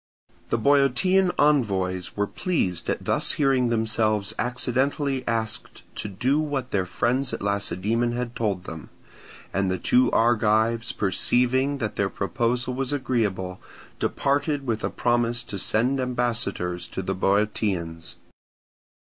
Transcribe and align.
The 0.49 0.57
Boeotian 0.57 1.29
envoys 1.37 2.17
were 2.17 2.23
were 2.25 2.31
pleased 2.31 2.89
at 2.89 3.05
thus 3.05 3.33
hearing 3.33 3.69
themselves 3.69 4.33
accidentally 4.39 5.23
asked 5.27 5.83
to 5.97 6.07
do 6.07 6.39
what 6.39 6.71
their 6.71 6.87
friends 6.87 7.33
at 7.35 7.41
Lacedaemon 7.43 8.13
had 8.13 8.35
told 8.35 8.63
them; 8.63 8.89
and 9.53 9.69
the 9.69 9.77
two 9.77 10.09
Argives 10.09 10.91
perceiving 10.91 11.77
that 11.77 11.97
their 11.97 12.09
proposal 12.09 12.73
was 12.73 12.91
agreeable, 12.91 13.61
departed 13.99 14.65
with 14.65 14.83
a 14.83 14.89
promise 14.89 15.43
to 15.43 15.59
send 15.59 15.99
ambassadors 15.99 16.87
to 16.87 17.03
the 17.03 17.13
Boeotians. 17.13 18.15